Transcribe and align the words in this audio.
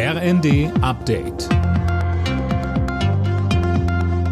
RND 0.00 0.70
Update. 0.80 1.48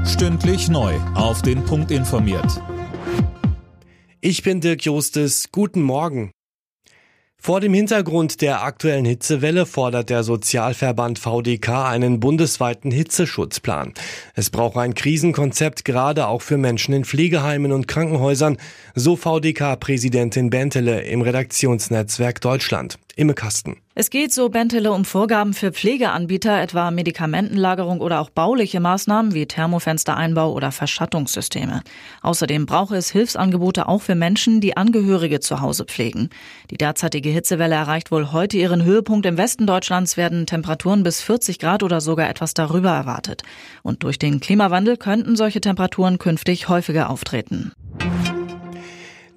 Stündlich 0.07 0.69
neu. 0.69 0.95
Auf 1.17 1.43
den 1.43 1.65
Punkt 1.65 1.91
informiert. 1.91 2.63
Ich 4.21 4.45
bin 4.45 4.61
Dirk 4.61 4.85
Jostes. 4.85 5.49
Guten 5.51 5.83
Morgen. 5.83 6.31
Vor 7.37 7.59
dem 7.59 7.75
Hintergrund 7.75 8.43
der 8.43 8.63
aktuellen 8.63 9.05
Hitzewelle 9.05 9.67
fordert 9.67 10.09
der 10.09 10.23
Sozialverband 10.23 11.19
VDK 11.19 11.89
einen 11.89 12.21
bundesweiten 12.21 12.93
Hitzeschutzplan. 12.93 13.93
Es 14.37 14.51
braucht 14.51 14.77
ein 14.77 14.95
Krisenkonzept 14.95 15.85
gerade 15.85 16.29
auch 16.29 16.43
für 16.43 16.59
Menschen 16.59 16.95
in 16.95 17.05
Pflegeheimen 17.05 17.73
und 17.73 17.89
Krankenhäusern, 17.89 18.59
so 18.95 19.17
VDK-Präsidentin 19.17 20.49
Bentele 20.49 21.03
im 21.03 21.23
Redaktionsnetzwerk 21.23 22.41
Deutschland. 22.41 23.01
Imme 23.17 23.35
Kasten. 23.35 23.79
Es 23.99 24.11
geht, 24.11 24.31
so 24.31 24.51
Bentele, 24.51 24.93
um 24.93 25.07
Vorgaben 25.07 25.55
für 25.55 25.73
Pflegeanbieter, 25.73 26.61
etwa 26.61 26.91
Medikamentenlagerung 26.91 28.03
oder 28.03 28.21
auch 28.21 28.29
bauliche 28.29 28.79
Maßnahmen 28.79 29.33
wie 29.33 29.47
Thermofenstereinbau 29.47 30.53
oder 30.53 30.71
Verschattungssysteme. 30.71 31.81
Außerdem 32.21 32.67
brauche 32.67 32.95
es 32.95 33.11
Hilfsangebote 33.11 33.89
auch 33.89 34.03
für 34.03 34.15
Menschen, 34.15 34.61
die 34.61 34.77
Angehörige 34.77 35.41
zu 35.41 35.63
Hause 35.63 35.87
pflegen. 35.87 36.29
Die 36.71 36.77
derzeitige 36.77 37.31
Hitzewelle 37.31 37.75
erreicht 37.75 38.11
wohl 38.11 38.33
heute 38.33 38.59
ihren 38.59 38.85
Höhepunkt. 38.85 39.25
Im 39.25 39.39
Westen 39.39 39.67
Deutschlands 39.67 40.19
werden 40.19 40.45
Temperaturen 40.45 41.03
bis 41.03 41.23
40 41.23 41.59
Grad 41.59 41.83
oder 41.83 42.03
sogar 42.03 42.29
etwas 42.29 42.53
darüber 42.53 42.91
erwartet. 42.91 43.45
Und 43.83 44.03
durch 44.03 44.19
den 44.19 44.41
Klimawandel 44.41 44.99
könnten 44.99 45.37
solche 45.37 45.63
Temperaturen 45.63 46.19
künftig 46.19 46.69
häufiger 46.69 47.09
auftreten. 47.09 47.73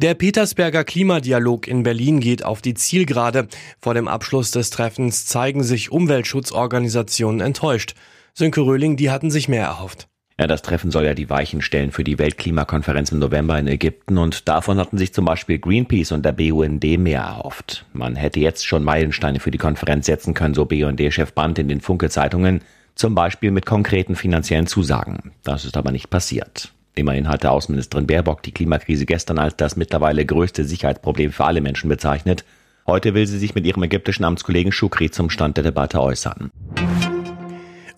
Der 0.02 0.13
Petersberger 0.13 0.85
Klimadialog 0.85 1.67
in 1.67 1.84
Berlin 1.84 2.21
geht 2.21 2.45
auf 2.45 2.62
die 2.62 2.73
Zielgerade. 2.73 3.49
Vor 3.81 3.95
dem 3.95 4.08
Abschluss 4.08 4.49
des 4.52 4.70
Treffens 4.70 5.25
zeigen 5.25 5.62
sich 5.62 5.91
Umweltschutzorganisationen 5.91 7.41
enttäuscht. 7.41 7.95
Sönke 8.34 8.62
Röhling, 8.62 8.95
die 8.95 9.12
hatten 9.12 9.30
sich 9.30 9.49
mehr 9.49 9.66
erhofft. 9.66 10.08
Ja, 10.39 10.47
das 10.47 10.61
Treffen 10.61 10.89
soll 10.89 11.03
ja 11.03 11.16
die 11.16 11.30
Weichen 11.30 11.61
stellen 11.61 11.91
für 11.91 12.06
die 12.06 12.17
Weltklimakonferenz 12.17 13.11
im 13.11 13.19
November 13.19 13.59
in 13.59 13.67
Ägypten 13.67 14.17
und 14.17 14.47
davon 14.47 14.78
hatten 14.78 14.97
sich 14.97 15.14
zum 15.14 15.25
Beispiel 15.25 15.59
Greenpeace 15.59 16.13
und 16.13 16.23
der 16.23 16.31
BUND 16.31 16.81
mehr 16.97 17.19
erhofft. 17.19 17.86
Man 17.91 18.16
hätte 18.16 18.39
jetzt 18.39 18.66
schon 18.66 18.86
Meilensteine 18.86 19.41
für 19.41 19.52
die 19.52 19.58
Konferenz 19.58 20.06
setzen 20.06 20.34
können, 20.34 20.53
so 20.53 20.63
BUND-Chef 20.63 21.34
Brandt 21.34 21.59
in 21.59 21.67
den 21.67 21.81
Funke-Zeitungen, 21.81 22.61
zum 22.95 23.16
Beispiel 23.16 23.52
mit 23.52 23.66
konkreten 23.66 24.16
finanziellen 24.16 24.66
Zusagen. 24.66 25.34
Das 25.44 25.66
ist 25.66 25.75
aber 25.75 25.91
nicht 25.91 26.09
passiert. 26.09 26.72
Immerhin 27.00 27.28
hatte 27.28 27.52
Außenministerin 27.52 28.08
Baerbock 28.08 28.44
die 28.44 28.52
Klimakrise 28.52 29.05
gestern 29.05 29.39
als 29.39 29.55
das 29.55 29.75
mittlerweile 29.75 30.25
größte 30.25 30.66
Sicherheitsproblem 30.66 31.31
für 31.31 31.45
alle 31.45 31.61
Menschen 31.61 31.89
bezeichnet. 31.89 32.45
Heute 32.86 33.14
will 33.14 33.25
sie 33.25 33.39
sich 33.39 33.56
mit 33.56 33.66
ihrem 33.66 33.83
ägyptischen 33.83 34.25
Amtskollegen 34.25 34.72
Shukri 34.72 35.09
zum 35.09 35.30
Stand 35.30 35.58
der 35.58 35.64
Debatte 35.64 36.02
äußern. 36.02 36.52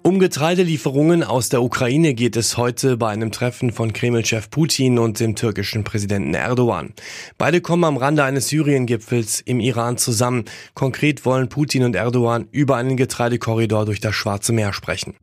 Um 0.03 0.17
Getreidelieferungen 0.17 1.23
aus 1.23 1.49
der 1.49 1.61
Ukraine 1.61 2.15
geht 2.15 2.35
es 2.35 2.57
heute 2.57 2.97
bei 2.97 3.09
einem 3.09 3.31
Treffen 3.31 3.71
von 3.71 3.93
Kreml-Chef 3.93 4.49
Putin 4.49 4.97
und 4.97 5.19
dem 5.19 5.35
türkischen 5.35 5.83
Präsidenten 5.83 6.33
Erdogan. 6.33 6.93
Beide 7.37 7.61
kommen 7.61 7.83
am 7.83 7.97
Rande 7.97 8.23
eines 8.23 8.47
Syrien-Gipfels 8.47 9.41
im 9.41 9.59
Iran 9.59 9.97
zusammen. 9.97 10.45
Konkret 10.73 11.23
wollen 11.23 11.49
Putin 11.49 11.83
und 11.83 11.95
Erdogan 11.95 12.47
über 12.51 12.77
einen 12.77 12.97
Getreidekorridor 12.97 13.85
durch 13.85 13.99
das 13.99 14.15
Schwarze 14.15 14.53
Meer 14.53 14.73
sprechen. 14.73 15.13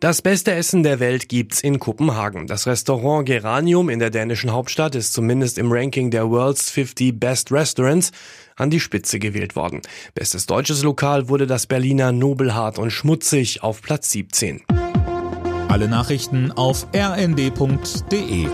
Das 0.00 0.22
beste 0.22 0.52
Essen 0.52 0.84
der 0.84 1.00
Welt 1.00 1.28
gibt's 1.28 1.60
in 1.60 1.80
Kopenhagen. 1.80 2.46
Das 2.46 2.68
Restaurant 2.68 3.26
Geranium 3.26 3.88
in 3.88 3.98
der 3.98 4.10
dänischen 4.10 4.52
Hauptstadt 4.52 4.94
ist 4.94 5.12
zumindest 5.12 5.58
im 5.58 5.72
Ranking 5.72 6.12
der 6.12 6.30
World's 6.30 6.70
50 6.70 7.18
Best 7.18 7.50
Restaurants 7.50 8.12
an 8.54 8.70
die 8.70 8.78
Spitze 8.78 9.18
gewählt 9.18 9.56
worden. 9.56 9.82
Bestes 10.14 10.46
deutsches 10.46 10.84
Lokal 10.84 11.28
wurde 11.28 11.48
das 11.48 11.66
Berliner 11.66 12.12
Nobelhart 12.12 12.78
und 12.78 12.92
Schmutzig 12.92 13.64
auf 13.64 13.82
Platz 13.82 14.12
17. 14.12 14.62
Alle 15.66 15.88
Nachrichten 15.88 16.52
auf 16.52 16.86
rnd.de 16.94 18.46